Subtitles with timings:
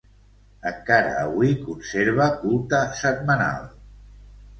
[0.69, 3.69] Encara avui conserva culte setmanal.